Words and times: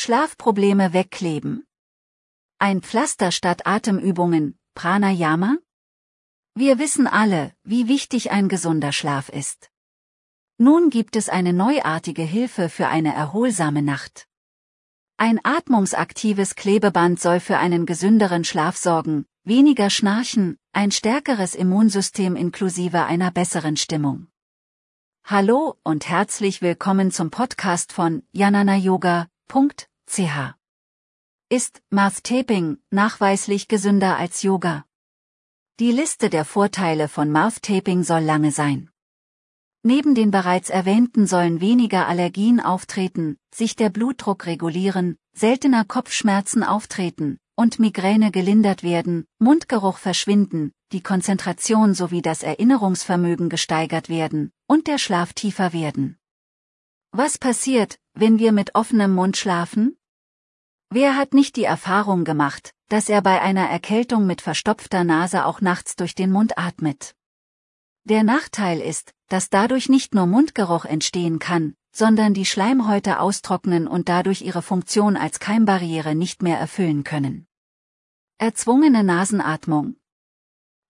Schlafprobleme 0.00 0.92
wegkleben. 0.92 1.66
Ein 2.60 2.82
Pflaster 2.82 3.32
statt 3.32 3.66
Atemübungen, 3.66 4.56
Pranayama? 4.74 5.56
Wir 6.54 6.78
wissen 6.78 7.08
alle, 7.08 7.52
wie 7.64 7.88
wichtig 7.88 8.30
ein 8.30 8.48
gesunder 8.48 8.92
Schlaf 8.92 9.28
ist. 9.28 9.72
Nun 10.56 10.90
gibt 10.90 11.16
es 11.16 11.28
eine 11.28 11.52
neuartige 11.52 12.22
Hilfe 12.22 12.68
für 12.68 12.86
eine 12.86 13.12
erholsame 13.12 13.82
Nacht. 13.82 14.28
Ein 15.16 15.40
atmungsaktives 15.42 16.54
Klebeband 16.54 17.18
soll 17.18 17.40
für 17.40 17.58
einen 17.58 17.84
gesünderen 17.84 18.44
Schlaf 18.44 18.76
sorgen, 18.76 19.26
weniger 19.42 19.90
Schnarchen, 19.90 20.58
ein 20.72 20.92
stärkeres 20.92 21.56
Immunsystem 21.56 22.36
inklusive 22.36 23.04
einer 23.04 23.32
besseren 23.32 23.76
Stimmung. 23.76 24.28
Hallo 25.24 25.76
und 25.82 26.08
herzlich 26.08 26.62
willkommen 26.62 27.10
zum 27.10 27.32
Podcast 27.32 27.92
von 27.92 28.22
Janana 28.30 28.76
Yoga. 28.76 29.26
Ch. 30.10 30.54
Ist 31.50 31.82
Mouth 31.90 32.24
Taping 32.24 32.78
nachweislich 32.90 33.68
gesünder 33.68 34.16
als 34.16 34.42
Yoga? 34.42 34.86
Die 35.80 35.92
Liste 35.92 36.30
der 36.30 36.46
Vorteile 36.46 37.08
von 37.08 37.30
Mouth 37.30 37.62
Taping 37.62 38.02
soll 38.02 38.22
lange 38.22 38.50
sein. 38.50 38.90
Neben 39.82 40.14
den 40.14 40.30
bereits 40.30 40.70
erwähnten 40.70 41.26
sollen 41.26 41.60
weniger 41.60 42.08
Allergien 42.08 42.58
auftreten, 42.58 43.36
sich 43.54 43.76
der 43.76 43.90
Blutdruck 43.90 44.46
regulieren, 44.46 45.18
seltener 45.34 45.84
Kopfschmerzen 45.84 46.64
auftreten 46.64 47.38
und 47.54 47.78
Migräne 47.78 48.30
gelindert 48.30 48.82
werden, 48.82 49.26
Mundgeruch 49.38 49.98
verschwinden, 49.98 50.72
die 50.90 51.02
Konzentration 51.02 51.92
sowie 51.94 52.22
das 52.22 52.42
Erinnerungsvermögen 52.42 53.50
gesteigert 53.50 54.08
werden 54.08 54.52
und 54.66 54.86
der 54.86 54.98
Schlaf 54.98 55.32
tiefer 55.34 55.72
werden. 55.72 56.17
Was 57.12 57.38
passiert, 57.38 57.98
wenn 58.12 58.38
wir 58.38 58.52
mit 58.52 58.74
offenem 58.74 59.14
Mund 59.14 59.36
schlafen? 59.38 59.96
Wer 60.90 61.16
hat 61.16 61.32
nicht 61.32 61.56
die 61.56 61.64
Erfahrung 61.64 62.24
gemacht, 62.24 62.74
dass 62.88 63.08
er 63.08 63.22
bei 63.22 63.40
einer 63.40 63.68
Erkältung 63.68 64.26
mit 64.26 64.42
verstopfter 64.42 65.04
Nase 65.04 65.46
auch 65.46 65.62
nachts 65.62 65.96
durch 65.96 66.14
den 66.14 66.30
Mund 66.30 66.58
atmet? 66.58 67.14
Der 68.04 68.24
Nachteil 68.24 68.80
ist, 68.80 69.14
dass 69.28 69.48
dadurch 69.48 69.88
nicht 69.88 70.14
nur 70.14 70.26
Mundgeruch 70.26 70.84
entstehen 70.84 71.38
kann, 71.38 71.74
sondern 71.92 72.34
die 72.34 72.44
Schleimhäute 72.44 73.20
austrocknen 73.20 73.88
und 73.88 74.08
dadurch 74.08 74.42
ihre 74.42 74.62
Funktion 74.62 75.16
als 75.16 75.40
Keimbarriere 75.40 76.14
nicht 76.14 76.42
mehr 76.42 76.58
erfüllen 76.58 77.04
können. 77.04 77.46
Erzwungene 78.36 79.02
Nasenatmung. 79.02 79.96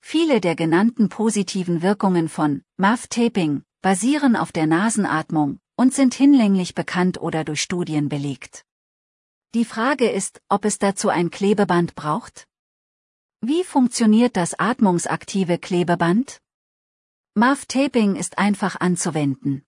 Viele 0.00 0.40
der 0.40 0.56
genannten 0.56 1.10
positiven 1.10 1.82
Wirkungen 1.82 2.28
von 2.28 2.62
Muff 2.78 3.06
Taping 3.06 3.64
basieren 3.82 4.34
auf 4.34 4.50
der 4.50 4.66
Nasenatmung 4.66 5.60
und 5.76 5.94
sind 5.94 6.14
hinlänglich 6.14 6.74
bekannt 6.74 7.20
oder 7.20 7.44
durch 7.44 7.62
Studien 7.62 8.08
belegt. 8.08 8.64
Die 9.54 9.64
Frage 9.64 10.10
ist, 10.10 10.42
ob 10.48 10.64
es 10.64 10.78
dazu 10.78 11.08
ein 11.08 11.30
Klebeband 11.30 11.94
braucht? 11.94 12.48
Wie 13.40 13.64
funktioniert 13.64 14.36
das 14.36 14.58
atmungsaktive 14.58 15.58
Klebeband? 15.58 16.40
Muff 17.34 17.66
Taping 17.66 18.16
ist 18.16 18.38
einfach 18.38 18.80
anzuwenden. 18.80 19.64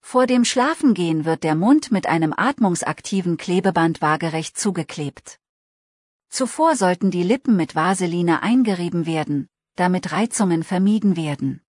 Vor 0.00 0.26
dem 0.26 0.44
Schlafengehen 0.44 1.24
wird 1.24 1.44
der 1.44 1.54
Mund 1.54 1.92
mit 1.92 2.06
einem 2.06 2.32
atmungsaktiven 2.36 3.36
Klebeband 3.36 4.00
waagerecht 4.00 4.58
zugeklebt. 4.58 5.38
Zuvor 6.30 6.76
sollten 6.76 7.10
die 7.10 7.22
Lippen 7.22 7.56
mit 7.56 7.74
Vaseline 7.74 8.42
eingerieben 8.42 9.04
werden, 9.04 9.48
damit 9.76 10.10
Reizungen 10.12 10.62
vermieden 10.62 11.16
werden. 11.16 11.62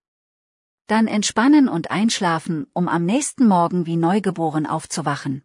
Dann 0.92 1.08
entspannen 1.08 1.70
und 1.70 1.90
einschlafen, 1.90 2.68
um 2.74 2.90
am 2.90 3.06
nächsten 3.06 3.48
Morgen 3.48 3.86
wie 3.86 3.96
neugeboren 3.96 4.66
aufzuwachen. 4.66 5.42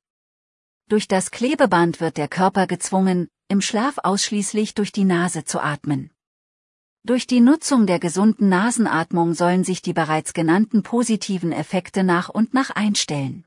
Durch 0.89 1.07
das 1.07 1.31
Klebeband 1.31 2.01
wird 2.01 2.17
der 2.17 2.27
Körper 2.27 2.67
gezwungen, 2.67 3.29
im 3.47 3.61
Schlaf 3.61 3.99
ausschließlich 4.03 4.75
durch 4.75 4.91
die 4.91 5.05
Nase 5.05 5.45
zu 5.45 5.61
atmen. 5.61 6.11
Durch 7.05 7.29
die 7.29 7.39
Nutzung 7.39 7.87
der 7.87 8.01
gesunden 8.01 8.49
Nasenatmung 8.49 9.35
sollen 9.35 9.63
sich 9.63 9.83
die 9.83 9.93
bereits 9.93 10.35
genannten 10.35 10.83
positiven 10.83 11.53
Effekte 11.53 12.03
nach 12.03 12.29
und 12.29 12.53
nach 12.53 12.71
einstellen. 12.71 13.47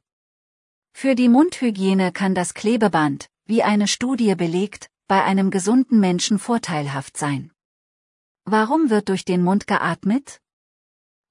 Für 0.93 1.15
die 1.15 1.27
Mundhygiene 1.27 2.13
kann 2.13 2.33
das 2.33 2.53
Klebeband, 2.53 3.29
wie 3.43 3.61
eine 3.61 3.89
Studie 3.89 4.35
belegt, 4.35 4.89
bei 5.09 5.21
einem 5.25 5.51
gesunden 5.51 5.99
Menschen 5.99 6.39
vorteilhaft 6.39 7.17
sein. 7.17 7.51
Warum 8.45 8.89
wird 8.89 9.09
durch 9.09 9.25
den 9.25 9.43
Mund 9.43 9.67
geatmet? 9.67 10.39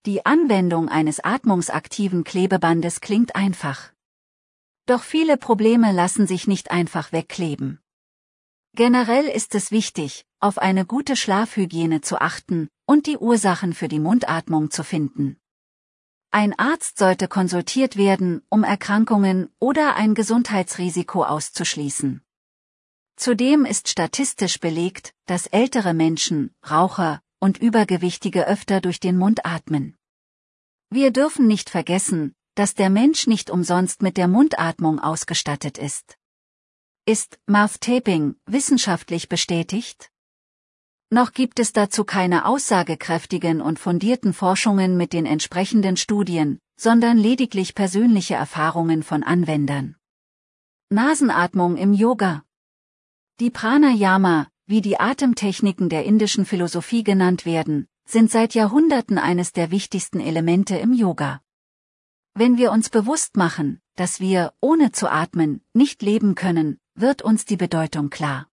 Die 0.06 0.24
Anwendung 0.24 0.88
eines 0.88 1.20
atmungsaktiven 1.20 2.24
Klebebandes 2.24 3.00
klingt 3.00 3.34
einfach. 3.34 3.92
Doch 4.86 5.02
viele 5.02 5.36
Probleme 5.36 5.92
lassen 5.92 6.26
sich 6.26 6.46
nicht 6.46 6.70
einfach 6.70 7.12
wegkleben. 7.12 7.80
Generell 8.74 9.26
ist 9.26 9.54
es 9.54 9.70
wichtig, 9.70 10.24
auf 10.40 10.58
eine 10.58 10.86
gute 10.86 11.16
Schlafhygiene 11.16 12.00
zu 12.00 12.20
achten 12.20 12.68
und 12.86 13.06
die 13.06 13.18
Ursachen 13.18 13.74
für 13.74 13.88
die 13.88 13.98
Mundatmung 13.98 14.70
zu 14.70 14.84
finden. 14.84 15.36
Ein 16.30 16.56
Arzt 16.58 16.98
sollte 16.98 17.26
konsultiert 17.26 17.96
werden, 17.96 18.42
um 18.50 18.62
Erkrankungen 18.62 19.50
oder 19.58 19.96
ein 19.96 20.14
Gesundheitsrisiko 20.14 21.24
auszuschließen. 21.24 22.22
Zudem 23.16 23.64
ist 23.64 23.88
statistisch 23.88 24.60
belegt, 24.60 25.12
dass 25.26 25.46
ältere 25.46 25.92
Menschen, 25.92 26.54
Raucher 26.70 27.20
und 27.40 27.58
Übergewichtige 27.58 28.46
öfter 28.46 28.80
durch 28.80 29.00
den 29.00 29.16
Mund 29.16 29.44
atmen. 29.44 29.96
Wir 30.90 31.10
dürfen 31.10 31.46
nicht 31.46 31.70
vergessen, 31.70 32.34
dass 32.54 32.74
der 32.74 32.90
Mensch 32.90 33.26
nicht 33.26 33.50
umsonst 33.50 34.02
mit 34.02 34.16
der 34.16 34.26
Mundatmung 34.26 34.98
ausgestattet 34.98 35.78
ist. 35.78 36.18
Ist 37.06 37.38
Mouth 37.46 37.80
Taping 37.80 38.36
wissenschaftlich 38.46 39.28
bestätigt? 39.28 40.10
Noch 41.10 41.32
gibt 41.32 41.58
es 41.58 41.72
dazu 41.72 42.04
keine 42.04 42.44
aussagekräftigen 42.44 43.62
und 43.62 43.78
fundierten 43.78 44.34
Forschungen 44.34 44.96
mit 44.96 45.12
den 45.12 45.24
entsprechenden 45.24 45.96
Studien, 45.96 46.58
sondern 46.76 47.16
lediglich 47.16 47.74
persönliche 47.74 48.34
Erfahrungen 48.34 49.02
von 49.02 49.22
Anwendern. 49.22 49.96
Nasenatmung 50.90 51.76
im 51.76 51.92
Yoga. 51.92 52.44
Die 53.40 53.50
Pranayama, 53.50 54.48
wie 54.68 54.82
die 54.82 55.00
Atemtechniken 55.00 55.88
der 55.88 56.04
indischen 56.04 56.44
Philosophie 56.44 57.02
genannt 57.02 57.46
werden, 57.46 57.88
sind 58.04 58.30
seit 58.30 58.52
Jahrhunderten 58.52 59.16
eines 59.16 59.52
der 59.52 59.70
wichtigsten 59.70 60.20
Elemente 60.20 60.76
im 60.76 60.92
Yoga. 60.92 61.40
Wenn 62.34 62.58
wir 62.58 62.70
uns 62.70 62.90
bewusst 62.90 63.38
machen, 63.38 63.80
dass 63.96 64.20
wir, 64.20 64.52
ohne 64.60 64.92
zu 64.92 65.10
atmen, 65.10 65.62
nicht 65.72 66.02
leben 66.02 66.34
können, 66.34 66.78
wird 66.94 67.22
uns 67.22 67.46
die 67.46 67.56
Bedeutung 67.56 68.10
klar. 68.10 68.46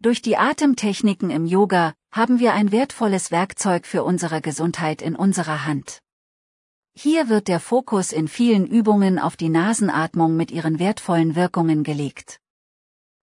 Durch 0.00 0.20
die 0.20 0.36
Atemtechniken 0.36 1.30
im 1.30 1.46
Yoga 1.46 1.94
haben 2.10 2.40
wir 2.40 2.52
ein 2.52 2.72
wertvolles 2.72 3.30
Werkzeug 3.30 3.86
für 3.86 4.02
unsere 4.02 4.40
Gesundheit 4.40 5.00
in 5.00 5.14
unserer 5.14 5.64
Hand. 5.64 6.02
Hier 6.92 7.28
wird 7.28 7.46
der 7.46 7.60
Fokus 7.60 8.10
in 8.10 8.26
vielen 8.26 8.66
Übungen 8.66 9.20
auf 9.20 9.36
die 9.36 9.48
Nasenatmung 9.48 10.34
mit 10.34 10.50
ihren 10.50 10.80
wertvollen 10.80 11.36
Wirkungen 11.36 11.84
gelegt. 11.84 12.40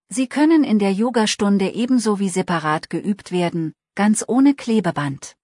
Sie 0.10 0.28
können 0.28 0.64
in 0.64 0.80
der 0.80 0.94
Yogastunde 0.94 1.74
ebenso 1.74 2.20
wie 2.20 2.30
separat 2.30 2.90
geübt 2.90 3.32
werden, 3.32 3.74
ganz 3.96 4.24
ohne 4.28 4.56
Klebeband. 4.56 5.36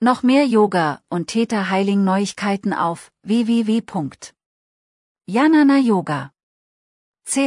Noch 0.00 0.22
mehr 0.22 0.46
Yoga 0.46 1.00
und 1.08 1.28
Theta 1.28 1.70
Healing 1.70 2.04
Neuigkeiten 2.04 2.72
auf 2.72 3.12
www.janana 3.22 4.18
Yoga. 5.78 6.32
ch 7.24 7.38